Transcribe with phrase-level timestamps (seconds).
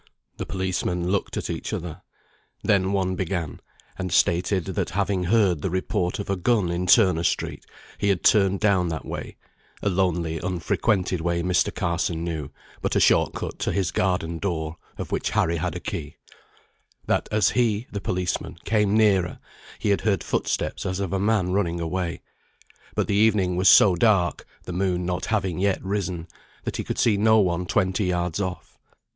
[0.37, 2.01] The policemen looked at each other.
[2.63, 3.59] Then one began,
[3.99, 7.67] and stated that having heard the report of a gun in Turner Street,
[7.99, 9.37] he had turned down that way
[9.83, 11.71] (a lonely, unfrequented way Mr.
[11.71, 12.49] Carson knew,
[12.81, 16.15] but a short cut to his garden door, of which Harry had a key);
[17.05, 19.37] that as he (the policeman) came nearer,
[19.77, 22.23] he had heard footsteps as of a man running away;
[22.95, 26.27] but the evening was so dark (the moon not having yet risen)
[26.63, 28.79] that he could see no one twenty yards off.